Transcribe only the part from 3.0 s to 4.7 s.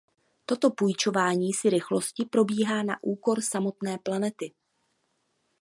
úkor samotné planety.